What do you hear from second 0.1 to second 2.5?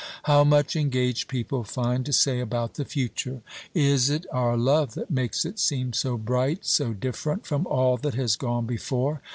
How much engaged people find to say